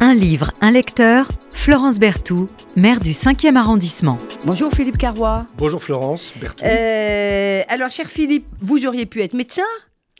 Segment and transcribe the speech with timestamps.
[0.00, 4.16] Un livre, un lecteur, Florence Berthoud, maire du 5e arrondissement.
[4.46, 5.44] Bonjour Philippe Carrois.
[5.56, 6.68] Bonjour Florence, Berthoud.
[6.68, 9.64] Euh, alors cher Philippe, vous auriez pu être médecin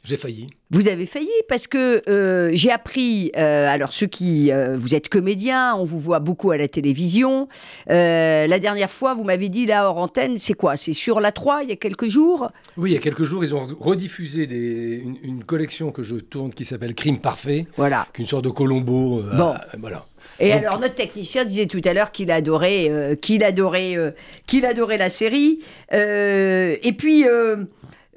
[0.09, 0.49] J'ai failli.
[0.71, 5.11] Vous avez failli parce que euh, j'ai appris, euh, alors ceux qui, euh, vous êtes
[5.11, 7.47] comédien, on vous voit beaucoup à la télévision.
[7.89, 10.79] La dernière fois, vous m'avez dit là hors antenne, c'est quoi?
[10.79, 12.51] C'est sur la 3 il y a quelques jours?
[12.79, 16.17] Oui, il y a quelques jours, ils ont rediffusé des- une, une collection que je
[16.17, 18.07] tourne qui s'appelle Crime Parfait, Voilà.
[18.15, 19.23] qu'une sorte de Colombo.
[19.37, 19.55] Bon.
[19.79, 20.07] voilà.
[20.41, 24.15] Et Donc- alors notre technicien disait tout à l'heure qu'il adorait, qu'il adorait,
[24.47, 25.59] qu'il adorait la série.
[25.93, 27.25] Et puis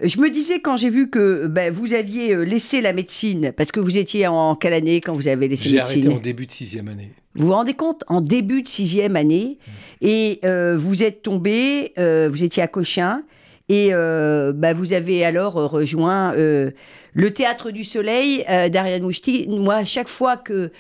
[0.04, 3.72] je me disais quand j'ai vu que ben, vous aviez euh, laissé la médecine, parce
[3.72, 6.46] que vous étiez en quelle année quand vous avez laissé J'ai arrêté médecine en début
[6.46, 7.12] de sixième année.
[7.36, 9.58] Vous vous rendez compte En début de sixième année,
[10.02, 13.24] et euh, vous êtes tombé, euh, vous étiez à Cochin,
[13.70, 19.48] et euh, bah, vous avez alors rejoint le Théâtre du Soleil d'Ariane Mouchty.
[19.48, 20.72] Moi, à chaque fois que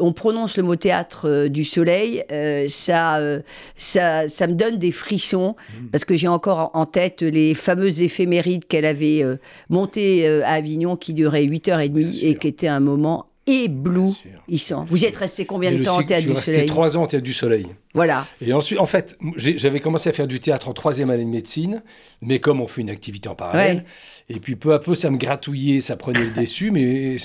[0.00, 3.40] on prononce le mot théâtre euh, du soleil, euh, ça, euh,
[3.76, 5.56] ça, ça me donne des frissons
[5.92, 9.24] parce que j'ai encore en tête les fameuses éphémérides qu'elle avait
[9.68, 12.38] montées à Avignon qui duraient 8h30 Bien et sûr.
[12.38, 14.84] qui étaient un moment éblouissant.
[14.88, 16.96] Vous êtes resté combien Et de temps cycle- Théâtre Je suis du resté Soleil trois
[16.96, 17.66] ans au Théâtre du Soleil.
[17.94, 18.26] Voilà.
[18.40, 21.82] Et ensuite, en fait, j'avais commencé à faire du théâtre en troisième année de médecine,
[22.22, 23.84] mais comme on fait une activité en parallèle,
[24.28, 27.16] et puis peu à peu, ça me gratouillait, ça prenait le dessus, mais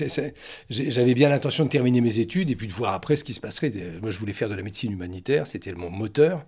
[0.70, 3.40] j'avais bien l'intention de terminer mes études et puis de voir après ce qui se
[3.40, 3.72] passerait.
[4.02, 6.44] Moi, je voulais faire de la médecine humanitaire, c'était mon moteur.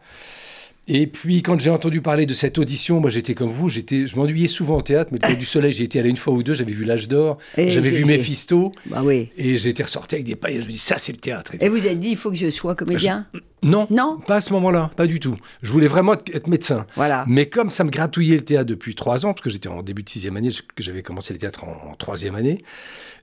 [0.89, 4.15] Et puis, quand j'ai entendu parler de cette audition, moi, j'étais comme vous, j'étais, je
[4.15, 6.53] m'ennuyais souvent au théâtre, mais le du Soleil, j'y étais allé une fois ou deux,
[6.53, 9.29] j'avais vu L'Âge d'Or, Et j'avais vu Méphisto, Bah oui.
[9.37, 11.53] et j'étais ressorti avec des paillettes, je me dis, ça, c'est le théâtre.
[11.59, 13.27] Et vous êtes dit, il faut que je sois comédien
[13.63, 14.19] Non, Non?
[14.25, 15.35] Pas à ce moment-là, pas du tout.
[15.61, 16.85] Je voulais vraiment être médecin.
[16.95, 17.25] Voilà.
[17.27, 20.03] Mais comme ça me gratouillait le théâtre depuis trois ans, parce que j'étais en début
[20.03, 22.63] de sixième année, j'avais commencé le théâtre en, en troisième année,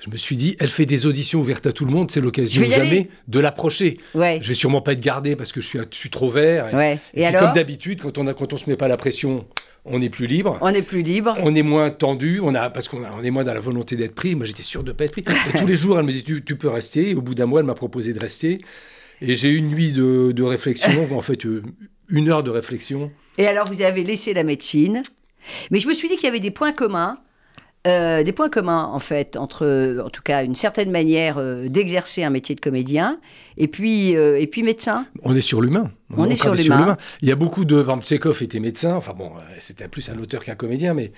[0.05, 2.63] je me suis dit, elle fait des auditions ouvertes à tout le monde, c'est l'occasion
[2.63, 2.71] aller.
[2.73, 3.99] jamais de l'approcher.
[4.15, 4.39] Ouais.
[4.43, 6.69] Je vais sûrement pas être gardé parce que je suis, je suis trop vert.
[6.69, 6.99] Et, Ouais.
[7.15, 9.47] et Et, puis comme d'habitude, quand on a, quand on se met pas la pression,
[9.87, 10.59] on est plus libre.
[10.61, 11.37] On est plus libre.
[11.43, 14.15] On est moins tendu, on a, parce qu'on on est moins dans la volonté d'être
[14.15, 14.35] pris.
[14.35, 15.25] Moi, j'étais sûr de ne pas être pris.
[15.55, 17.11] Et tous les jours, elle me dit tu, tu peux rester.
[17.11, 18.61] Et au bout d'un mois, elle m'a proposé de rester.
[19.23, 21.47] Et j'ai eu une nuit de, de réflexion, en fait,
[22.11, 23.11] une heure de réflexion.
[23.39, 25.03] Et alors, vous avez laissé la médecine.
[25.71, 27.19] Mais je me suis dit qu'il y avait des points communs.
[27.87, 32.23] Euh, des points communs, en fait, entre, en tout cas, une certaine manière euh, d'exercer
[32.25, 33.21] un métier de comédien
[33.57, 35.07] et puis, euh, et puis médecin.
[35.23, 35.91] On est sur l'humain.
[36.17, 36.97] On est sur l'humain.
[37.23, 37.75] Il y a beaucoup de.
[37.83, 38.95] Par exemple, Tchekhov était médecin.
[38.95, 41.13] Enfin bon, c'était plus un auteur qu'un comédien, mais.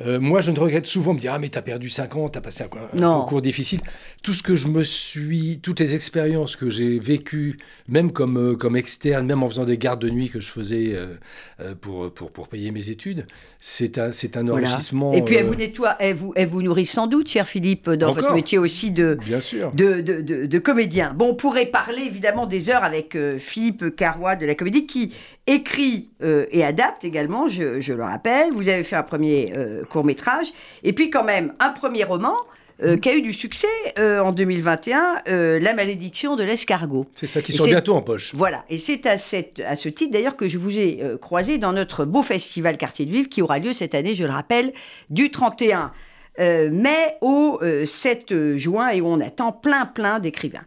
[0.00, 2.40] euh, moi, je ne regrette souvent me dire Ah, mais t'as perdu 5 ans, t'as
[2.40, 3.80] passé un, un concours difficile.
[4.24, 5.60] Tout ce que je me suis.
[5.62, 9.78] Toutes les expériences que j'ai vécues, même comme, euh, comme externe, même en faisant des
[9.78, 13.26] gardes de nuit que je faisais euh, pour, pour, pour payer mes études,
[13.66, 14.68] c'est un, c'est un Voilà.
[14.68, 15.14] enrichissement.
[15.14, 17.88] Et puis, elle euh, vous nettoie, elle vous, elle vous nourrit sans doute, cher Philippe,
[17.88, 19.72] dans Encore votre métier aussi de, Bien sûr.
[19.72, 21.14] de, de, de- de comédien.
[21.16, 25.14] Bon, on pourrait parler évidemment des heures avec euh, Philippe Carrois de la comédie qui
[25.46, 28.52] écrit euh, et adapte également, je, je le rappelle.
[28.52, 29.54] Vous avez fait un premier
[29.88, 30.48] court métrage
[30.82, 32.34] et puis quand même un premier roman
[32.82, 33.68] euh, qui a eu du succès
[33.98, 37.06] euh, en 2021, euh, La malédiction de l'escargot.
[37.14, 38.32] C'est ça qui sort bientôt en poche.
[38.34, 41.72] Voilà, et c'est à, cette- à ce titre d'ailleurs que je vous ai croisé dans
[41.72, 44.72] notre beau festival Quartier de Vivre qui aura lieu cette année, je le rappelle,
[45.10, 45.92] du 31
[46.40, 50.64] euh, mai au euh, 7 juin et où on attend plein plein d'écrivains.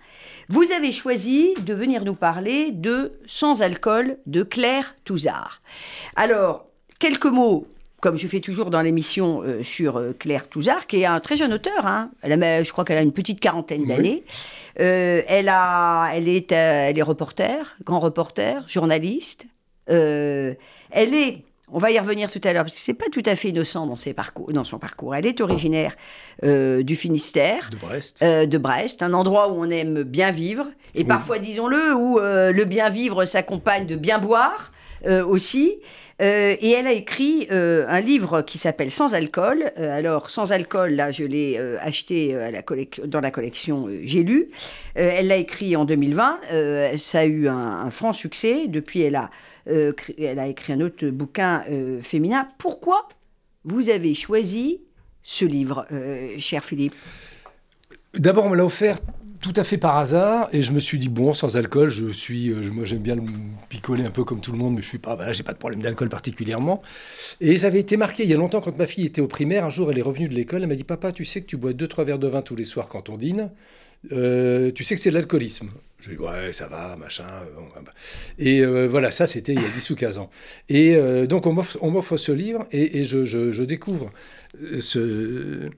[0.48, 5.62] Vous avez choisi de venir nous parler de Sans alcool de Claire Touzard.
[6.16, 6.68] Alors,
[7.00, 7.68] quelques mots.
[8.00, 11.36] Comme je fais toujours dans l'émission euh, sur euh, Claire Touzard, qui est un très
[11.36, 12.12] jeune auteur, hein.
[12.22, 13.88] Elle a- je crois qu'elle a une petite quarantaine Oui.
[13.88, 14.24] d'années.
[14.80, 19.48] Euh, elle, a, elle, est, elle est reporter, grand reporter, journaliste.
[19.88, 20.58] Elle
[20.92, 23.50] est, on va y revenir tout à l'heure, parce que c'est pas tout à fait
[23.50, 25.16] innocent dans, ses parcours, dans son parcours.
[25.16, 25.96] Elle est originaire
[26.44, 27.70] du Finistère.
[27.72, 28.24] De Brest.
[28.24, 31.06] de Brest, un endroit où on aime bien vivre, et Oui.
[31.06, 34.72] parfois, disons-le, où le bien vivre s'accompagne de bien boire
[35.06, 35.80] euh, aussi.
[36.20, 39.72] Euh, et elle a écrit euh, un livre qui s'appelle Sans alcool.
[39.78, 42.36] Alors, Sans alcool, là, je l'ai acheté
[43.06, 44.50] dans la collection J'ai lu.
[44.96, 46.40] Elle l'a écrit en 2020.
[46.52, 48.68] Euh, ça a eu un, franc succès.
[48.68, 51.64] Depuis, elle a, écrit un autre bouquin
[52.02, 52.48] féminin.
[52.58, 53.08] Pourquoi
[53.64, 54.82] vous avez choisi
[55.24, 55.86] ce livre,
[56.40, 56.96] cher Philippe?
[58.14, 58.98] D'abord, on me l'a offert
[59.42, 62.50] tout à fait par hasard et je me suis dit bon sans alcool je suis
[62.50, 63.24] euh, moi j'aime bien le
[63.70, 65.58] picoler un peu comme tout le monde mais je suis pas voilà, j'ai pas de
[65.58, 66.82] problème d'alcool particulièrement.
[67.42, 69.70] Et j'avais été marqué il y a longtemps quand ma fille était au primaire un
[69.70, 71.74] jour elle est revenue de l'école elle m'a dit papa tu sais que tu bois
[71.74, 73.52] deux trois verres de vin tous les soirs quand on dîne.
[74.12, 75.70] Euh, tu sais que c'est de l'alcoolisme
[76.00, 77.94] je dis ouais ça va machin euh, bon, bah.
[78.40, 80.30] et voilà ça c'était il y a 10 ou 15 ans.
[80.70, 80.96] Et
[81.28, 84.12] donc on m'offre ce livre et, je, je- découvre
[84.80, 85.70] ce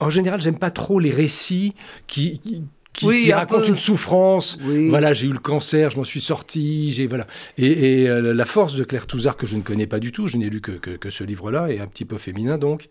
[0.00, 1.74] en général, j'aime pas trop les récits
[2.06, 2.62] qui, qui,
[2.92, 3.68] qui, Oui, qui un raconte peu.
[3.68, 4.58] une souffrance.
[4.64, 4.88] Oui.
[4.88, 7.26] Voilà, j'ai eu le cancer, je m'en suis sorti, j'ai voilà.
[7.56, 10.28] Et, et, euh, la force de Claire Touzard que je ne connais pas du tout,
[10.28, 12.88] je n'ai lu que, que, que ce livre-là et un petit peu féminin donc,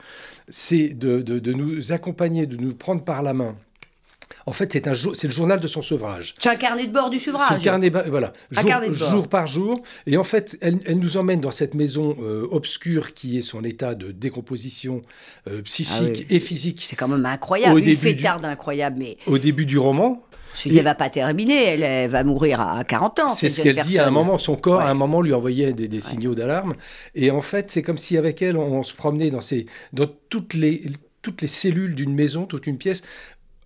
[0.50, 3.56] c'est de, de, de nous accompagner, de nous prendre par la main.
[4.45, 6.35] En fait, c'est un c'est le journal de son sevrage.
[6.39, 7.63] C'est un carnet de bord du C'est le sevrage.
[7.63, 9.09] carnet, voilà, Un jour, carnet de bord.
[9.09, 9.81] jour par jour.
[10.06, 13.63] Et en fait, elle, elle nous emmène dans cette maison euh, obscure qui est son
[13.63, 15.01] état de décomposition
[15.50, 17.75] euh, psychique Ah oui, et physique C'est quand même incroyable.
[17.75, 20.24] Au Une du- fêtarde incroyable, mais au début du roman.
[20.56, 21.63] je dis, elle va pas terminer.
[21.65, 23.30] Elle, elle va mourir à 40 ans.
[23.30, 24.38] C'est ce qu'elle dit à un moment.
[24.38, 26.75] Son corps, à un moment, lui envoyait des, des signaux d'alarme.
[27.15, 30.07] Et en fait, c'est comme si avec elle, on, on se promenait dans, ces, dans
[30.30, 30.83] toutes, les,
[31.21, 33.01] toutes les cellules d'une maison, toute une pièce,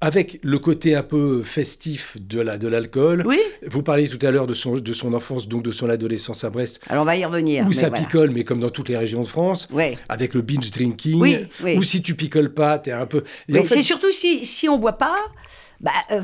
[0.02, 3.24] avec le côté un peu festif de la de l'alcool.
[3.26, 6.44] Oui, Vous parliez tout à l'heure de son, de son enfance, donc de son adolescence
[6.44, 7.64] à Brest, alors on va y revenir.
[7.66, 8.04] où mais ça voilà.
[8.04, 9.98] picole, mais comme dans toutes les régions de France, Ouais.
[10.10, 11.78] avec le binge drinking, Oui, oui.
[11.78, 13.24] ou si tu picoles pas, t'es un peu...
[13.48, 15.18] Et Oui, en fait, C'est surtout si, si on boit pas,
[15.80, 16.22] bah, euh,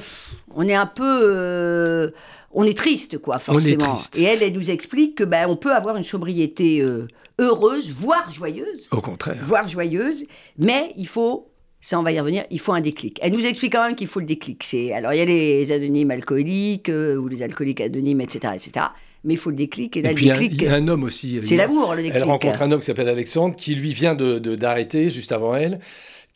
[0.55, 1.03] on est un peu.
[1.23, 2.09] euh,
[2.51, 3.43] on est triste, quoi, On est
[3.75, 3.93] forcément.
[3.93, 4.17] triste.
[4.17, 7.07] Et elle, elle nous explique que bah, on peut avoir une sobriété euh,
[7.39, 9.37] heureuse, voire joyeuse, Au contraire.
[9.43, 10.25] voire joyeuse,
[10.57, 11.51] mais il faut.
[11.79, 12.43] Ça, on va y revenir.
[12.51, 13.19] Il faut un déclic.
[13.21, 14.63] Elle nous explique quand même qu'il faut le déclic.
[14.63, 18.87] C'est alors il y a les anonymes alcooliques euh, ou les alcooliques anonymes, etc., etc.
[19.23, 19.95] Mais il faut le déclic.
[19.97, 21.39] Et là, Et le puis, déclic, il y a un homme aussi.
[21.41, 22.15] c'est l'amour, le déclic.
[22.15, 25.79] Elle rencontre un homme qui s'appelle Alexandre, qui lui vient de- d'arrêter juste avant elle,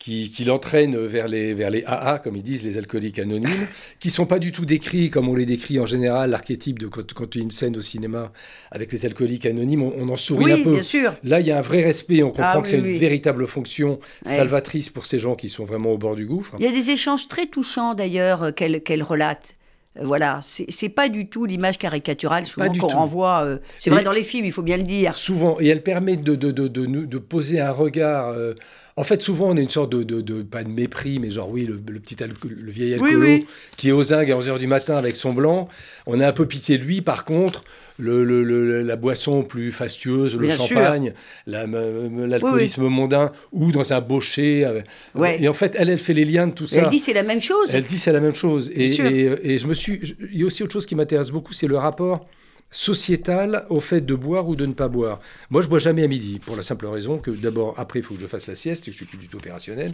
[0.02, 3.66] qui, qui l'entraîne vers les, vers les AA, comme ils disent, les alcooliques anonymes,
[4.00, 7.12] qui sont pas du tout décrits comme on les décrit en général, l'archétype de quand,
[7.12, 8.32] quand une scène au cinéma
[8.72, 10.72] avec les alcooliques anonymes, on, on en sourit Oui, un peu.
[10.72, 11.14] bien sûr.
[11.22, 13.46] Là, il y a un vrai respect, on comprend Ah que c'est oui, une véritable
[13.46, 14.34] fonction Ouais.
[14.34, 16.56] salvatrice pour ces gens qui sont vraiment au bord du gouffre.
[16.58, 19.54] Il y a des échanges très touchants d'ailleurs euh, qu'elle relate.
[19.98, 23.44] Euh, Voilà, c'est pas du tout l'image caricaturale souvent qu'on renvoie.
[23.44, 25.14] euh, c'est vrai dans les films, il faut bien le dire.
[25.14, 28.28] Souvent, et elle permet de, de, poser un regard.
[28.30, 28.54] euh,
[28.96, 31.48] en fait, souvent, on a une sorte de, de, de- pas de mépris, mais genre,
[31.50, 33.46] oui, le, le petit alco- le vieil alcoolo oui.
[33.76, 35.68] qui est aux zingues à 11h du matin avec son blanc.
[36.06, 37.64] On a un peu pitié de lui, par contre.
[37.98, 41.12] Le, le- le- la boisson plus fastueuse, le Bien champagne,
[41.46, 44.64] la- me- me- l'alcoolisme mondain, ou dans un baucher.
[44.64, 45.36] avec- Ouais.
[45.40, 46.80] Et en fait, elle, elle fait les liens de tout ça.
[46.80, 47.68] Elle dit c'est la même chose.
[47.72, 48.70] Elle dit c'est la même chose.
[48.74, 50.00] Et, et- et je me suis.
[50.32, 52.26] Il y a aussi autre chose qui m'intéresse beaucoup, c'est le rapport
[52.72, 55.20] sociétal au fait de boire ou de ne pas boire.
[55.50, 58.14] Moi, je bois jamais à midi, pour la simple raison que d'abord, après, il faut
[58.14, 59.92] que je fasse la sieste, et que je suis plus du tout opérationnel,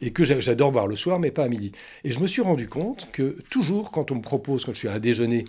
[0.00, 1.72] et que j'a- j'adore boire le soir, mais pas à midi.
[2.04, 4.88] Et je me suis rendu compte que toujours, quand on me propose, quand je suis
[4.88, 5.44] à un déjeuner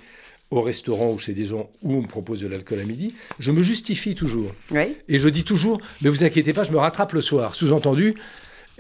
[0.50, 3.52] au restaurant ou chez des gens où on me propose de l'alcool à midi, je
[3.52, 4.52] me justifie toujours.
[4.72, 4.98] Oui.
[5.08, 7.56] Et je dis toujours, mais vous inquiétez pas, je me rattrape le soir.
[7.56, 8.16] Sous-entendu.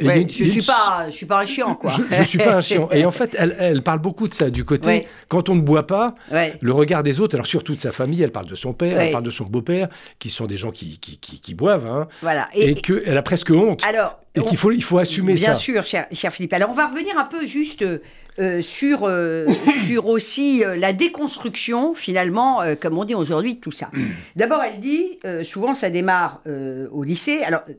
[0.07, 1.91] Ouais, je a suis pas, je suis pas un chiant quoi.
[1.97, 2.89] je, je suis pas un chiant.
[2.91, 5.07] Et en fait, elle, elle parle beaucoup de ça, du côté, Ouais.
[5.27, 6.55] quand on ne boit pas, Ouais.
[6.61, 9.11] le regard des autres, alors surtout de sa famille, elle parle de son père, elle
[9.11, 9.89] parle de son beau-père,
[10.19, 12.47] qui sont des gens qui, qui, qui- qui boivent, hein, Voilà.
[12.53, 15.59] et, Et, qu'elle a presque honte, alors, et qu'il faut, il faut assumer bien ça.
[15.59, 16.53] sûr, cher, cher Philippe.
[16.53, 17.83] Alors on va revenir un peu juste
[18.39, 19.45] euh, sur euh,
[19.87, 23.89] sur aussi euh, la déconstruction finalement, euh, comme on dit aujourd'hui, de tout ça.
[24.35, 27.41] D'abord, elle dit euh, souvent ça démarre euh, au lycée.
[27.43, 27.73] Alors euh,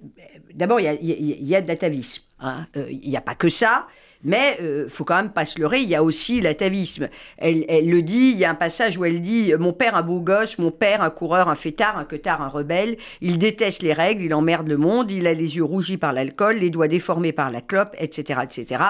[0.55, 2.23] d'abord, il y a, y a- il y a de l'atavisme.
[2.41, 2.67] hein.
[2.77, 3.87] Euh, Il n'y a pas que ça.
[4.25, 7.09] Mais euh, faut quand même pas se leurrer, il y a aussi l'atavisme.
[7.39, 10.03] Elle, elle le dit, il y a un passage où elle dit Mon père, un
[10.03, 12.97] beau gosse, mon père, un coureur, un fêtard, un queutard, un rebelle.
[13.21, 16.59] Il déteste les règles, il emmerde le monde, il a les yeux rougis par l'alcool,
[16.59, 18.41] les doigts déformés par la clope, etc.
[18.45, 18.83] etc.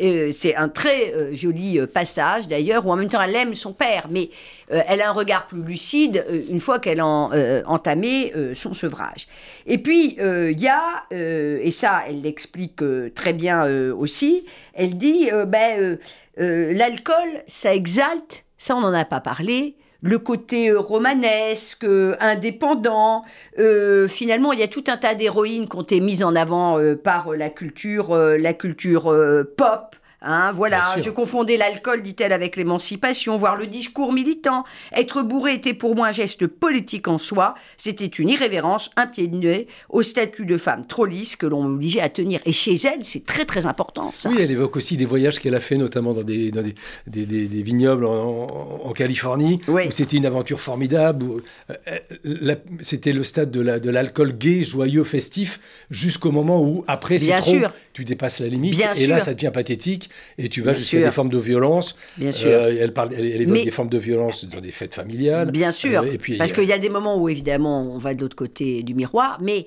[0.00, 3.54] Euh, c'est un très euh, joli euh, passage d'ailleurs, où en même temps elle aime
[3.54, 4.30] son père, mais
[4.68, 7.30] elle a un regard plus lucide une fois qu'elle a en-
[7.66, 9.26] entamé son sevrage.
[9.66, 12.80] Et puis il y a, et ça elle l'explique
[13.14, 15.98] très bien aussi, elle dit ben,
[16.38, 23.24] l'alcool ça exalte, ça on n'en a pas parlé, le côté euh, romanesque, euh, indépendant.
[23.58, 26.78] Euh, finalement, il y a tout un tas d'héroïnes qui ont été mises en avant
[26.78, 29.14] euh, par la culture, la culture
[29.56, 29.96] pop.
[30.24, 34.64] Hein, voilà, je confondais l'alcool, dit-elle, avec l'émancipation, voire le discours militant.
[34.94, 37.54] Être bourré était pour moi un geste politique en soi.
[37.76, 41.62] C'était une irrévérence, un pied de nez au statut de femme trop lisse que l'on
[41.62, 42.40] m'obligeait à tenir.
[42.44, 44.12] Et chez elle, c'est très très important.
[44.16, 44.28] Ça.
[44.30, 46.74] Oui, elle évoque aussi des voyages qu'elle a fait, notamment dans des, dans des,
[47.06, 49.84] des, des- des vignobles en, Californie, Oui.
[49.88, 51.24] où c'était une aventure formidable.
[51.70, 55.58] euh, euh, c'était le stade de la- de l'alcool gay, joyeux, festif,
[55.90, 57.72] jusqu'au moment où, après, c'est trop, sûr.
[57.94, 61.10] tu dépasses la limite, Bien et là, ça devient pathétique, et tu vas jusqu'à des
[61.10, 61.96] formes de violence.
[62.16, 62.50] Bien sûr.
[62.50, 65.50] Euh, elle, parle, elle, elle évoque Mais- des formes de violence dans des fêtes familiales.
[65.50, 68.14] Bien sûr, Euh, et puis, parce qu'il y a des moments où évidemment on va
[68.14, 69.66] de l'autre côté du miroir, mais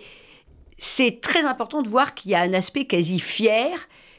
[0.78, 3.70] c'est très important de voir qu'il y a un aspect quasi fier,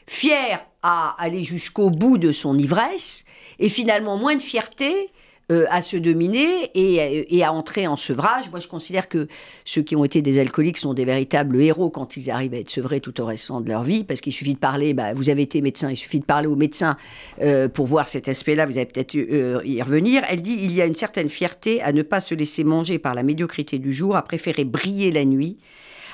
[0.07, 3.25] fier à aller jusqu'au bout de son ivresse,
[3.59, 5.09] et finalement moins de fierté
[5.49, 8.49] euh, à se dominer et, à entrer en sevrage.
[8.51, 9.29] Moi, je considère que
[9.63, 12.69] ceux qui ont été des alcooliques sont des véritables héros quand ils arrivent à être
[12.69, 15.43] sevrés tout au restant de leur vie, parce qu'il suffit de parler, bah, vous avez
[15.43, 16.97] été médecin, il suffit de parler aux médecins
[17.41, 20.23] euh, pour voir cet aspect-là, vous allez peut-être euh, y revenir.
[20.29, 23.15] Elle dit, il y a une certaine fierté à ne pas se laisser manger par
[23.15, 25.57] la médiocrité du jour, à préférer briller la nuit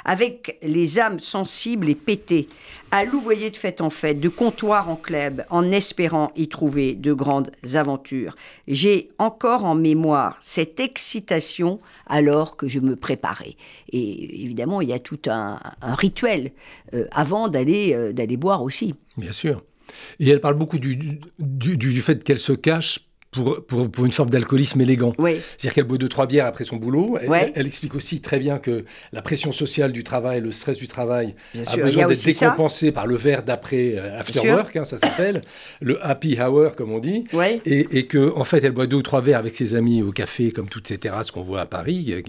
[0.06, 2.48] avec les âmes sensibles et pétées,
[2.92, 7.14] à louvoyer de fête en fête, de comptoir en club, en espérant y trouver de
[7.14, 8.36] grandes aventures.
[8.68, 13.56] J'ai encore en mémoire cette excitation alors que je me préparais.
[13.90, 16.52] Et évidemment, il y a tout un, rituel
[16.94, 18.96] euh, avant d'aller euh, d'aller boire aussi.
[19.18, 19.64] Bien sûr.
[20.20, 23.00] Et elle parle beaucoup du, du fait qu'elle se cache
[23.34, 25.14] pour, pour, une forme d'alcoolisme élégant.
[25.18, 27.18] C'est-à-dire qu'elle boit deux, trois bières après son boulot.
[27.56, 31.36] Elle, explique aussi très bien que la pression sociale du travail, le stress du travail
[31.66, 35.42] a besoin d'être décompensé par le verre d'après euh, after work, hein, ça s'appelle,
[35.82, 37.26] le happy hour comme on dit.
[37.66, 40.12] Et, et que en fait, elle boit deux ou trois verres avec ses amis au
[40.12, 42.22] café, comme toutes ces terrasses qu'on voit à Paris, euh,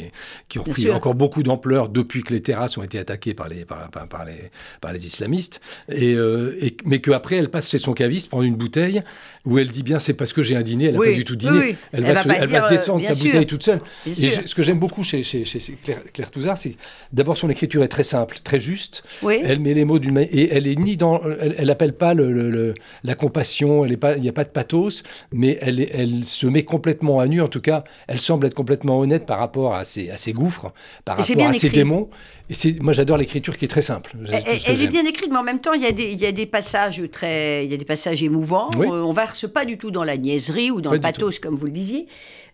[0.49, 3.64] qui, ont pris encore beaucoup d'ampleur depuis que les terrasses ont été attaquées par les,
[3.64, 5.61] par, par, les, par les islamistes.
[5.88, 9.02] Et, euh, et mais qu'après, elle passe chez son caviste, prendre une bouteille,
[9.44, 11.76] où elle dit bien c'est parce que j'ai un dîner n'a pas du tout dîné.
[11.92, 13.80] Elle, va, se, descendre sa bouteille toute seule.
[14.06, 15.44] Et ce que j'aime beaucoup chez, chez,
[15.82, 16.76] Claire, Claire, Touzard, c'est
[17.12, 19.04] d'abord son écriture est très simple, très juste.
[19.22, 20.30] Elle met les mots d'une manière.
[20.32, 21.20] Et elle est ni dans.
[21.40, 26.24] Elle n'appelle pas le, la compassion, il n'y a pas de pathos, mais elle, elle
[26.24, 27.40] se met complètement à nu.
[27.40, 30.72] En tout cas, elle semble être complètement honnête par rapport à ses, à ses gouffres,
[31.04, 32.08] par rapport à ses démons.
[32.50, 34.14] Et moi, j'adore l'écriture qui est très simple.
[34.30, 36.32] Elle, est bien écrite, mais en même temps, il y a des, il y a
[36.32, 38.68] des passages très, il y a des passages émouvants.
[38.76, 41.66] Euh, on verse pas du tout dans la niaiserie ou dans le pathos, comme vous
[41.66, 42.06] le disiez.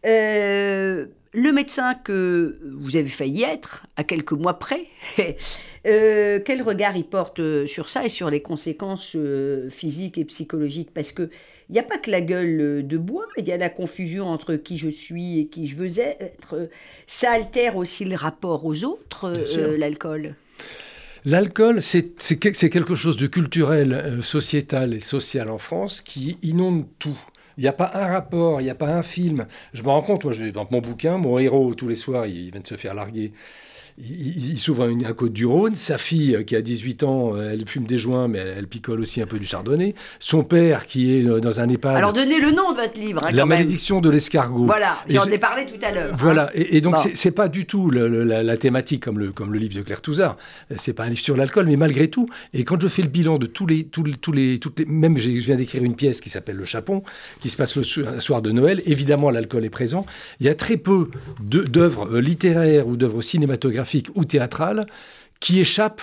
[0.06, 4.86] Euh, le médecin que vous avez failli être, à quelques mois près,
[5.86, 9.16] euh, quel regard il porte sur ça et sur les conséquences
[9.70, 10.90] physiques et psychologiques?
[10.92, 11.30] Parce que
[11.70, 14.56] il n'y a pas que la gueule de bois, il y a la confusion entre
[14.56, 16.68] qui je suis et qui je veux être.
[17.06, 20.34] Ça altère aussi le rapport aux autres, euh, l'alcool.
[21.24, 27.20] L'alcool, c'est quelque chose de culturel, euh, sociétal et social en France qui inonde tout.
[27.56, 29.46] Il n'y a pas un rapport, il n'y a pas un film.
[29.72, 32.50] Je me rends compte, moi, je, dans mon bouquin, mon héros, tous les soirs, il
[32.50, 33.32] vient de se faire larguer
[33.98, 35.74] il, s'ouvre un, côte du Rhône.
[35.74, 39.00] Sa fille, euh, qui a 18 ans, euh, elle fume des joints, mais elle, picole
[39.00, 39.94] aussi un peu du chardonnay.
[40.18, 41.96] Son père, qui est euh, dans un EHPAD.
[41.96, 43.24] Alors, donnez le nom de votre livre.
[43.24, 44.66] Hein, la malédiction de l'escargot.
[44.66, 46.14] Voilà, j'en ai parlé tout à l'heure.
[46.16, 49.82] Voilà, et, donc, c'est pas du tout la, thématique comme le, comme le livre de
[49.82, 50.36] Claire Touzard.
[50.76, 52.28] C'est pas un livre sur l'alcool, mais malgré tout.
[52.54, 53.84] Et quand je fais le bilan de tous les.
[53.84, 56.64] Tous les, tous les, toutes les même, je viens d'écrire une pièce qui s'appelle Le
[56.64, 57.02] Chapon,
[57.40, 58.82] qui se passe le soir de Noël.
[58.86, 60.04] Évidemment, l'alcool est présent.
[60.38, 61.08] Il y a très peu
[61.40, 63.79] d'œuvres littéraires ou d'œuvres cinématographiques
[64.14, 64.86] ou théâtrales
[65.40, 66.02] qui échappe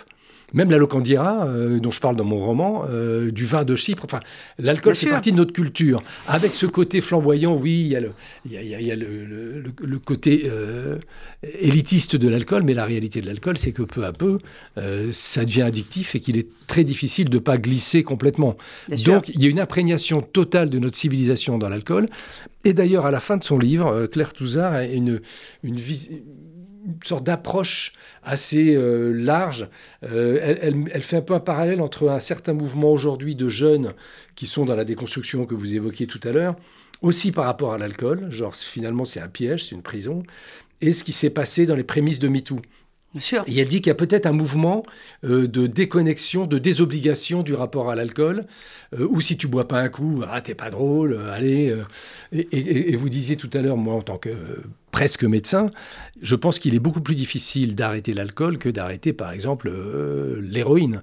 [0.54, 4.06] même la locandiera, euh, dont je parle dans mon roman, euh, du vin de Chypre.
[4.06, 4.22] Enfin,
[4.58, 6.02] l'alcool fait partie de notre culture.
[6.28, 8.12] Avec ce côté flamboyant, oui, il y a le,
[8.50, 11.00] y a, le, côté euh,
[11.60, 14.40] élitiste de l'alcool, mais la réalité de l'alcool, c'est que peu à peu,
[15.12, 18.58] ça devient addictif et qu'il est très difficile de ne pas glisser complètement.
[19.06, 22.08] Donc, il y a une imprégnation totale de notre civilisation dans l'alcool.
[22.64, 25.22] Et d'ailleurs, à la fin de son livre, Claire Touzard a une,
[25.64, 25.78] une,
[26.88, 29.68] une sorte d'approche assez euh, large.
[30.04, 33.94] Euh, elle, fait un peu un parallèle entre un certain mouvement aujourd'hui de jeunes
[34.36, 36.56] qui sont dans la déconstruction que vous évoquiez tout à l'heure,
[37.02, 40.24] aussi par rapport à l'alcool, genre finalement c'est un piège, c'est une prison,
[40.82, 42.62] et ce qui s'est passé dans les prémices de MeToo.
[43.48, 44.84] Et elle dit qu'il y a peut-être un mouvement
[45.24, 48.46] euh, de déconnexion, de désobligation du rapport à l'alcool,
[48.98, 51.76] euh, ou si tu bois pas un coup, ah t'es pas drôle, euh, allez.
[52.32, 54.30] Et, et, vous disiez tout à l'heure, moi en tant que
[54.92, 55.72] presque médecin,
[56.22, 59.72] je pense qu'il est beaucoup plus difficile d'arrêter l'alcool que d'arrêter par exemple
[60.42, 61.02] l'héroïne.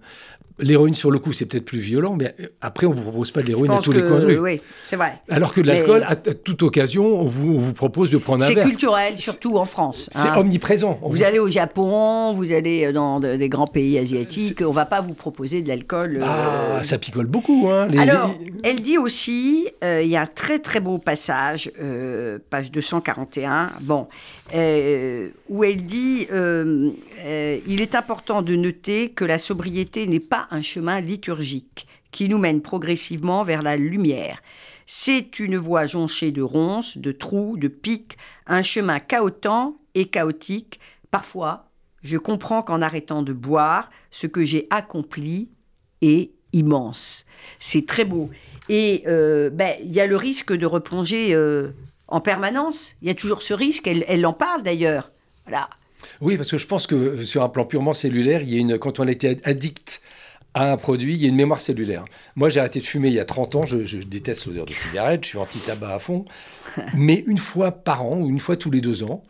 [0.61, 3.43] L'héroïne, sur le coup, c'est peut-être plus violent, mais après, on ne vous propose pas
[3.43, 4.39] de l'héroïne à tous les coins de rue.
[4.39, 5.15] Oui, c'est vrai.
[5.29, 8.63] Alors que de l'alcool, à, toute occasion, on vous, vous propose de prendre un verre.
[8.63, 10.09] C'est culturel, surtout en France.
[10.13, 10.37] C'est hein.
[10.37, 11.01] omniprésent.
[11.03, 15.01] Vous, allez au Japon, vous allez dans des grands pays asiatiques, on ne va pas
[15.01, 16.21] vous proposer de l'alcool.
[16.23, 17.69] Ah, euh, ça picole beaucoup.
[17.69, 18.33] Hein, Alors,
[18.63, 23.73] elle dit aussi, euh, il y a un très très beau passage, euh, page 241,
[23.81, 24.07] bon,
[25.49, 31.01] où elle dit il est important de noter que la sobriété n'est pas un chemin
[31.01, 34.41] liturgique qui nous mène progressivement vers la lumière.
[34.87, 40.79] C'est une voie jonchée de ronces, de trous, de pics, un chemin chaotant et chaotique.
[41.11, 41.71] Parfois,
[42.03, 45.49] je comprends qu'en arrêtant de boire, ce que j'ai accompli
[46.03, 47.25] est immense.
[47.59, 48.31] C'est très beau.
[48.69, 51.71] Et euh, ben, il y a le risque de replonger euh,
[52.09, 52.95] en permanence.
[53.03, 53.87] Il y a toujours ce risque.
[53.87, 55.11] Elle, elle en parle d'ailleurs.
[55.47, 55.69] Voilà.
[56.21, 58.79] Oui, parce que je pense que sur un plan purement cellulaire, il y a une,
[58.79, 60.01] quand on était addict
[60.55, 62.05] à un produit, il y a une mémoire cellulaire.
[62.37, 64.73] Moi, j'ai arrêté de fumer il y a 30 ans, je, je déteste l'odeur de
[64.73, 66.25] cigarette, je suis anti-tabac à fond,
[66.95, 69.25] mais une fois par an ou une fois tous les deux ans,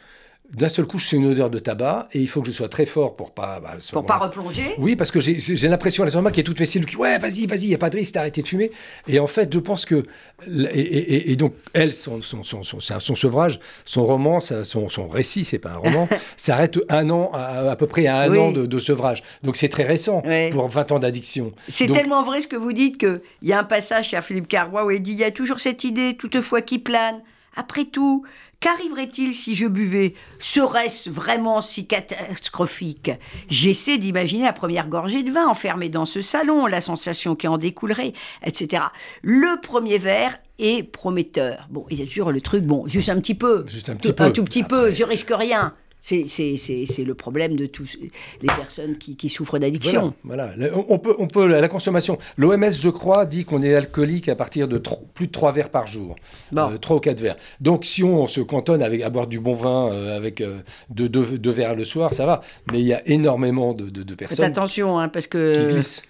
[0.55, 2.87] d'un seul coup, je une odeur de tabac et il faut que je sois très
[2.87, 3.61] fort pour pas.
[3.61, 4.75] Bah, pour pas replonger?
[4.79, 6.97] Oui, parce que j'ai l'impression à ce moment qu'il y a toutes mes cellules qui
[6.97, 8.71] ouais, vas-y, vas-y, il n'y a pas de risque, t'as arrêté de fumer.
[9.09, 10.05] Et en fait, je pense que.
[10.47, 15.71] Et, donc, elle, son, son, son, son, sevrage, son roman, son, son récit, c'est pas
[15.71, 19.23] un roman, s'arrête un an, à, peu près à un an de, sevrage.
[19.43, 21.53] Donc, c'est très récent pour 20 ans d'addiction.
[21.69, 24.85] C'est tellement vrai ce que vous dites qu'il y a un passage chez Philippe Carrois
[24.85, 27.21] où il dit il y a toujours cette idée, toutefois, qui plane.
[27.57, 28.25] Après tout,
[28.65, 30.15] Qu'arriverait-il si je buvais?
[30.39, 33.11] Serait-ce vraiment si catastrophique?
[33.51, 37.59] J'essaie d'imaginer la première gorgée de vin enfermée dans ce salon, la sensation qui en
[37.59, 38.85] découlerait, etc.
[39.21, 41.67] Le premier verre est prometteur.
[41.69, 43.67] Bon, il y a toujours le truc, bon, juste un petit peu.
[43.69, 44.25] Juste un petit peu.
[44.25, 45.75] Un tout petit peu, je risque rien.
[46.05, 47.97] C'est le problème de tous
[48.43, 50.13] les personnes qui, souffrent d'addiction.
[50.23, 50.51] Voilà,
[50.89, 52.19] On, peut, on peut, la consommation.
[52.37, 54.79] L'OMS, je crois, dit qu'on est alcoolique à partir de
[55.15, 56.17] plus de 3 verres par jour.
[56.53, 56.77] Bon.
[56.79, 57.37] 3 euh, ou 4 verres.
[57.63, 60.43] Donc, si on se cantonne avec, à boire du bon vin euh, avec
[60.91, 62.43] 2 euh, verres le soir, ça va.
[62.71, 64.37] Mais il y a énormément de, de, personnes.
[64.37, 65.69] Faites attention, hein, parce que.
[65.69, 66.03] Qui glissent.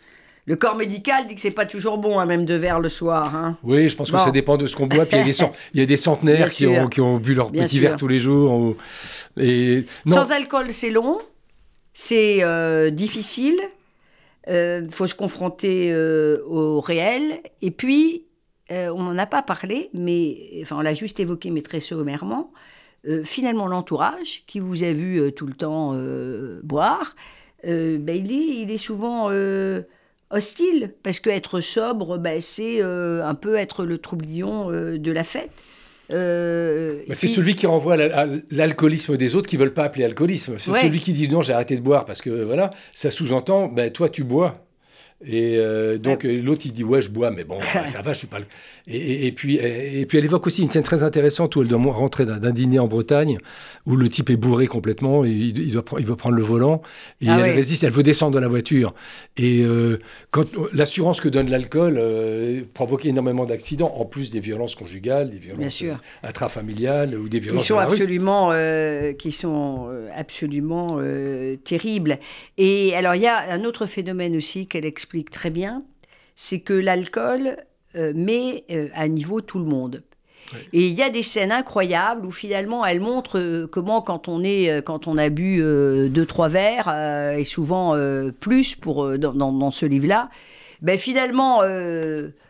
[0.46, 3.34] Le corps médical dit que c'est pas toujours bon, hein, même deux verres le soir.
[3.34, 3.56] Hein.
[3.62, 5.06] Oui, je pense que ça dépend de ce qu'on boit.
[5.06, 5.38] Puis il y a des,
[5.72, 8.18] il y a des centenaires qui ont, qui ont, bu leur petit verre tous les
[8.18, 8.76] jours.
[10.06, 11.18] Sans alcool, c'est long,
[11.94, 13.58] c'est euh, difficile,
[14.46, 17.40] il euh, faut se confronter euh, au réel.
[17.62, 18.26] Et puis,
[18.70, 22.52] on n'en a pas parlé, mais enfin, on l'a juste évoqué, mais très sommairement.
[23.24, 25.94] finalement, l'entourage, qui vous a vu tout le temps
[26.64, 27.14] boire,
[27.62, 29.30] ben, il, est, il est souvent
[30.30, 35.52] hostile, parce qu'être sobre, ben, c'est un peu être le troublion de la fête.
[36.10, 37.96] Euh, c'est celui qui renvoie
[38.50, 40.58] l'alcoolisme des autres qui veulent pas appeler alcoolisme.
[40.58, 43.90] C'est celui qui dit non, j'ai arrêté de boire parce que voilà, ça sous-entend, ben
[43.90, 44.60] toi tu bois.
[45.26, 48.26] Et euh, donc l'autre il dit ouais je bois mais bon ça va je suis
[48.26, 48.38] pas
[48.86, 51.80] et, et, puis et, puis elle évoque aussi une scène très intéressante où elle doit
[51.92, 53.38] rentrer d'un dîner en Bretagne
[53.86, 56.82] où le type est bourré complètement et il, il, doit, il veut prendre le volant
[57.22, 58.92] et ah elle résiste elle veut descendre de la voiture.
[59.36, 59.98] Et euh,
[60.30, 65.38] quand l'assurance que donne l'alcool euh, provoque énormément d'accidents en plus des violences conjugales des
[65.38, 65.84] violences
[66.22, 68.52] intrafamiliales ou des violences qui sont absolument
[69.16, 70.98] qui sont absolument
[71.64, 72.18] terribles.
[72.58, 75.82] Et alors il y a un autre phénomène aussi qu'elle explique très bien,
[76.36, 77.56] c'est que l'alcool
[77.96, 80.02] euh, met euh, à niveau tout le monde.
[80.72, 84.44] Et il y a des scènes incroyables où finalement elle montre euh, comment quand on
[84.44, 85.58] est quand on a bu
[86.10, 86.88] deux trois verres
[87.36, 87.96] et souvent
[88.40, 90.28] plus pour dans, dans ce livre-là,
[90.82, 91.62] ben finalement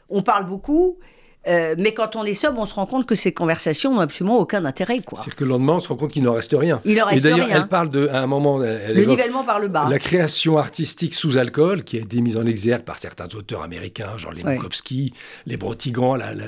[0.09, 0.99] on parle beaucoup
[1.47, 4.39] euh, mais quand on est sobre, on se rend compte que ces conversations n'ont absolument
[4.39, 5.01] aucun intérêt.
[5.25, 6.81] C'est que le lendemain, on se rend compte qu'il n'en reste rien.
[6.85, 9.69] Il en reste Et d'ailleurs, elle parle de, à un moment, le nivellement par le
[9.69, 9.87] bas.
[9.91, 14.17] La création artistique sous alcool, qui a été mise en exergue par certains auteurs américains,
[14.17, 15.13] genre les Bukowski,
[15.47, 16.47] les Brotigans, la, la,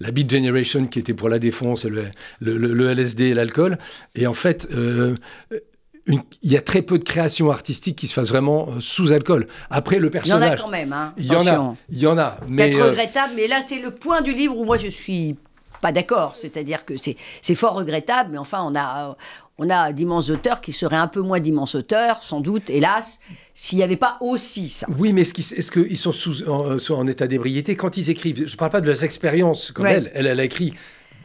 [0.00, 3.78] la, Beat Generation, qui était pour la défense, le, le, LSD et l'alcool.
[4.14, 5.16] Et en fait, euh,
[6.06, 9.46] il y a très peu de créations artistiques qui se fassent vraiment euh, sous alcool.
[9.70, 10.40] Après, le personnage.
[10.40, 11.14] Il y en a quand même, hein.
[11.16, 11.76] Il y en a.
[11.90, 12.38] Il y en a.
[12.48, 15.36] Mais euh, regrettable, mais là, c'est le point du livre où moi, je suis
[15.80, 16.36] pas d'accord.
[16.36, 19.16] C'est-à-dire que c'est fort regrettable, mais enfin, on a,
[19.58, 23.20] on a d'immenses auteurs qui seraient un peu moins d'immenses auteurs, sans doute, hélas,
[23.54, 24.86] s'il n'y avait pas aussi ça.
[24.98, 27.76] Oui, mais est-ce qu'ils sont sous, en, en, état d'ébriété?
[27.76, 30.10] Quand ils écrivent Je ne parle pas de leurs expériences comme elle.
[30.14, 30.26] elle.
[30.26, 30.74] Elle a écrit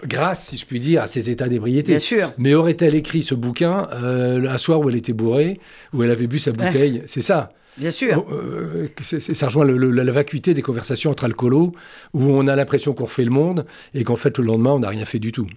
[0.05, 1.93] grâce, si je puis dire, à ses états d'ébriété.
[1.93, 2.33] Bien sûr.
[2.37, 5.59] Mais aurait-elle écrit ce bouquin euh, un soir où elle était bourrée,
[5.93, 7.51] où elle avait bu sa bouteille C'est ça.
[7.77, 8.25] Bien sûr.
[8.27, 11.73] Oh, euh, ça rejoint la vacuité des conversations entre alcoolos,
[12.13, 14.89] où on a l'impression qu'on refait le monde et qu'en fait, le lendemain, on n'a
[14.89, 15.47] rien fait du tout.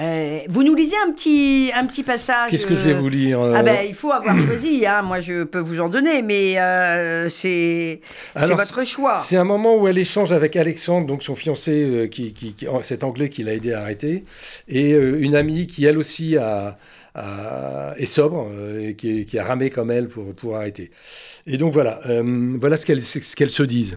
[0.00, 2.50] Euh, vous nous lisez un petit, un petit passage.
[2.50, 4.86] Qu'est-ce que je vais vous lire euh Ah ben, il faut avoir choisi.
[4.86, 5.02] Hein.
[5.02, 8.00] Moi, je peux vous en donner, mais euh, c'est
[8.34, 9.16] votre choix.
[9.16, 13.28] C'est un moment où elle échange avec Alexandre, donc son fiancé, qui, qui, cet Anglais
[13.28, 14.24] qui l'a aidé à arrêter,
[14.66, 16.78] et une amie qui elle aussi a,
[17.98, 18.48] est sobre,
[18.80, 20.90] et qui, qui, a ramé comme elle pour, pour arrêter.
[21.46, 22.00] Et donc voilà,
[22.58, 23.96] voilà ce qu'elles se disent.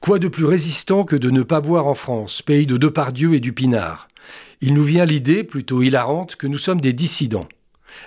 [0.00, 3.40] Quoi de plus résistant que de ne pas boire en France, pays de Depardieu et
[3.40, 4.08] du Pinard?
[4.60, 7.48] Il nous vient l'idée, plutôt hilarante, que nous sommes des dissidents.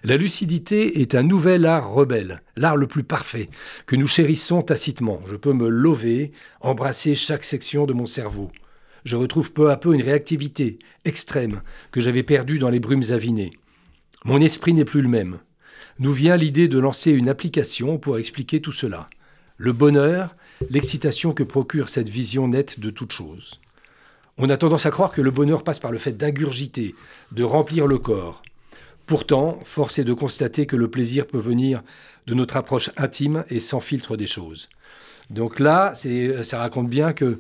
[0.04, 3.50] La lucidité est un nouvel art rebelle, l'art le plus parfait,
[3.86, 5.22] que nous chérissons tacitement.
[5.30, 8.52] Je peux me lever, embrasser chaque section de mon cerveau.
[9.06, 13.52] Je retrouve peu à peu une réactivité extrême que j'avais perdue dans les brumes avinées.
[14.24, 15.40] Mon esprit n'est plus le même.
[16.00, 19.10] Nous vient l'idée de lancer une application pour expliquer tout cela.
[19.58, 20.36] Le bonheur,
[20.70, 23.60] l'excitation que procure cette vision nette de toute chose.
[24.38, 26.96] On a tendance à croire que le bonheur passe par le fait d'ingurgiter,
[27.32, 28.42] de remplir le corps.
[29.06, 31.84] Pourtant, force est de constater que le plaisir peut venir
[32.28, 34.70] de notre approche intime et sans filtre des choses.
[35.30, 35.94] Donc là,
[36.44, 37.40] ça raconte bien que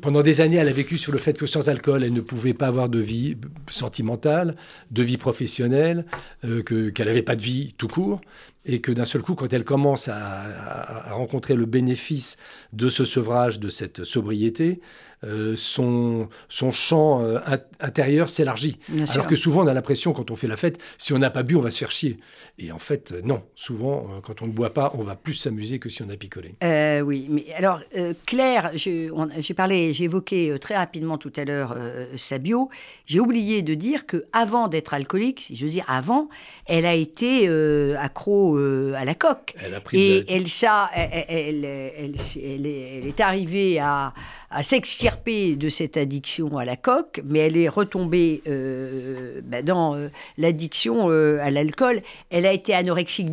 [0.00, 2.54] pendant des années, elle a vécu sur le fait que sans alcool, elle ne pouvait
[2.54, 3.36] pas avoir de vie
[3.68, 4.54] sentimentale,
[4.92, 6.04] de vie professionnelle,
[6.44, 8.20] euh, qu'elle n'avait pas de vie tout court
[8.64, 12.36] et que d'un seul coup, quand elle commence à, rencontrer le bénéfice
[12.72, 14.80] de ce sevrage, de cette sobriété,
[15.24, 17.40] euh, son, son champ euh,
[17.80, 18.78] intérieur s'élargit.
[19.12, 21.42] Alors que souvent, on a l'impression, quand on fait la fête, si on n'a pas
[21.42, 22.18] bu, on va se faire chier.
[22.58, 23.42] Et en fait, euh, non.
[23.56, 26.54] Souvent, quand on ne boit pas, on va plus s'amuser que si on a picolé.
[27.02, 27.80] oui, mais alors,
[28.26, 31.76] Claire, j'ai parlé, j'ai évoqué très rapidement tout à l'heure
[32.16, 32.70] sa bio.
[33.06, 36.28] J'ai oublié de dire que avant d'être alcoolique, si je veux dire avant,
[36.66, 37.48] elle a été
[37.96, 39.54] accro à la coque.
[39.64, 42.66] Elle a pris et elle, ça, elle, elle, elle,
[43.06, 44.12] est arrivée à
[44.50, 49.94] à s'extirper de cette addiction à la coque, mais elle est retombée euh, bah, dans
[49.94, 50.08] euh,
[50.38, 52.00] l'addiction euh, à l'alcool.
[52.30, 53.30] Elle a été anorexique.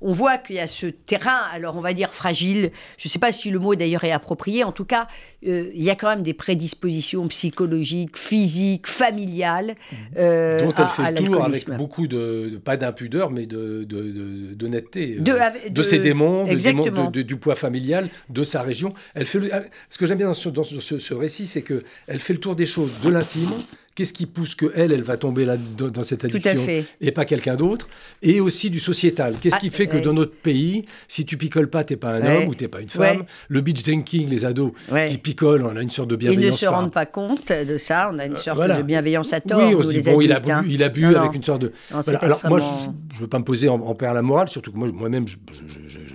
[0.00, 3.18] On voit qu'il y a ce terrain, alors on va dire fragile, je ne sais
[3.18, 5.06] pas si le mot d'ailleurs est approprié, en tout cas,
[5.46, 9.74] euh, il y a quand même des prédispositions psychologiques, physiques, familiales.
[10.16, 15.16] Euh, Dont elle fait le tour avec beaucoup de, pas d'impudeur, mais d'honnêteté.
[15.16, 18.94] De, de, de, ses démons, du poids familial, de sa région.
[19.14, 19.40] Elle fait
[19.88, 22.56] ce que j'aime bien dans ce, dans ce, ce récit, c'est qu'elle fait le tour
[22.56, 23.52] des choses, de l'intime
[23.96, 26.66] Qu'est-ce qui pousse que elle, elle va tomber là dans cette addiction
[27.00, 27.88] et pas quelqu'un d'autre
[28.20, 29.36] Et aussi du sociétal.
[29.40, 32.22] Qu'est-ce qui ah, fait que dans notre pays, si tu picoles pas, t'es pas un
[32.26, 34.72] homme ou t'es pas une femme Le beach drinking, les ados
[35.08, 36.44] qui picolent, on a une sorte de bienveillance.
[36.44, 38.10] Ils ne se rendent pas compte de ça.
[38.12, 39.62] On a une euh, sorte de bienveillance à tort.
[39.66, 40.62] Oui, on se dit bon, il a bu, hein.
[40.68, 41.72] il a bu avec une sorte de.
[42.20, 44.92] Alors moi, je, ne veux pas me poser en, père la morale, surtout que moi,
[44.92, 45.38] moi-même, je,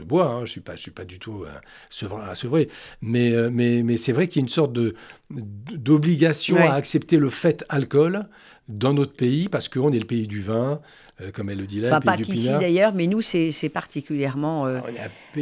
[0.03, 0.27] bois.
[0.27, 0.45] Hein.
[0.45, 1.45] je suis pas, je suis pas du tout
[1.89, 2.69] sevrer.
[3.01, 4.93] Mais, euh, mais, mais c'est vrai qu'il y a une sorte de
[5.31, 8.27] d'obligation à accepter le fait alcool
[8.67, 10.81] dans notre pays, parce qu'on est le pays du vin,
[11.21, 13.69] euh, comme elle le dit là, enfin, le pays pas qu'ici d'ailleurs, mais nous, c'est
[13.69, 14.79] particulièrement euh,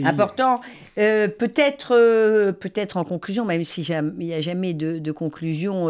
[0.03, 0.61] important.
[0.97, 1.89] Euh, peut-être
[2.51, 3.85] peut-être en conclusion, même s'il
[4.17, 5.87] n'y a jamais de, conclusion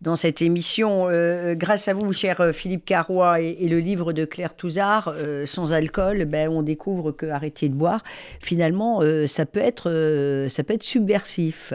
[0.00, 1.08] dans cette émission,
[1.54, 5.14] grâce à vous, cher Philippe Carrois, et, le livre de Claire Touzard,
[5.44, 8.02] Sans alcool, ben, on découvre que arrêter de boire,
[8.40, 11.72] finalement, ça, peut être, ça peut être subversif.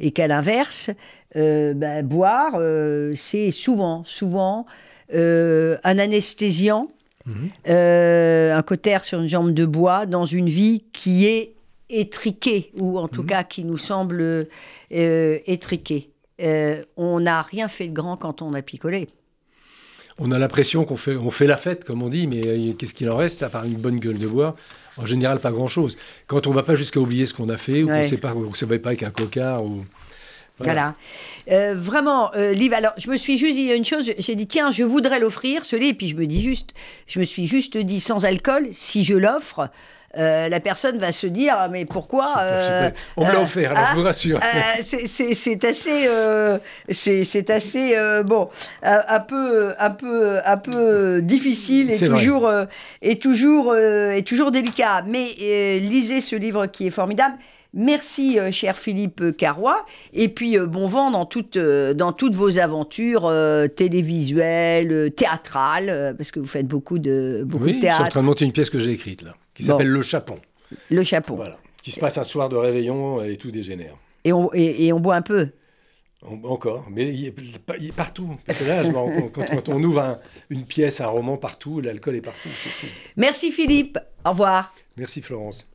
[0.00, 0.90] Et qu'à l'inverse,
[1.34, 2.60] bah, boire,
[3.14, 4.66] c'est souvent, souvent
[5.14, 6.88] euh, un anesthésiant,
[7.28, 7.50] mhm.
[7.66, 11.54] un cotère sur une jambe de bois dans une vie qui est
[11.90, 13.28] étriquée, ou en tout mhm.
[13.28, 14.46] cas qui nous semble
[14.90, 16.10] étriquée.
[16.96, 19.08] on n'a rien fait de grand quand on a picolé.
[20.20, 23.08] On a l'impression qu'on fait, on fait la fête, comme on dit, mais qu'est-ce qu'il
[23.08, 24.56] en reste, à part une bonne gueule de bois?
[24.96, 25.96] En général, pas grand-chose.
[26.26, 28.16] Quand on ne va pas jusqu'à oublier ce qu'on a fait, ou qu'on ne sait
[28.16, 29.84] pas, pas avec un coca, ou...
[30.60, 30.94] Voilà.
[31.50, 34.70] Euh, vraiment, euh, Liv, alors je me suis juste dit une chose, j'ai dit tiens,
[34.70, 36.70] je voudrais l'offrir, ce lait, et puis je me dis juste,
[37.06, 39.70] je me suis juste dit sans alcool, si je l'offre,
[40.16, 42.34] euh, la personne va se dire ah, mais pourquoi
[43.16, 44.40] on me l'a offert alors je vous rassure.
[44.82, 46.08] c'est assez
[46.90, 47.94] c'est assez
[48.24, 48.48] bon
[48.82, 52.50] un peu un peu un peu difficile et toujours
[53.02, 55.04] et toujours et toujours délicat.
[55.06, 57.36] Mais lisez ce livre qui est formidable
[57.74, 59.84] Merci, euh, cher Philippe Carrois.
[60.12, 63.32] Et puis, euh, bon vent dans, euh, dans toutes vos aventures
[63.76, 67.96] télévisuelles, théâtrales, parce que vous faites beaucoup de, beaucoup oui, de théâtre.
[67.98, 70.02] Je suis en train de monter une pièce que j'ai écrite, là, qui s'appelle Le
[70.02, 70.36] Chapon.
[70.90, 71.36] Le Chapon.
[71.36, 71.58] Voilà.
[71.82, 73.94] Qui se passe un soir de réveillon et tout dégénère.
[74.24, 75.48] Et on, et, on boit un peu
[76.44, 78.36] encore, mais il est, partout.
[78.44, 80.18] Parce que là, je quand, on ouvre
[80.50, 82.48] une pièce, un roman partout, l'alcool est partout.
[83.16, 83.98] Merci Philippe.
[84.24, 84.74] Au revoir.
[84.96, 85.64] Merci Florence.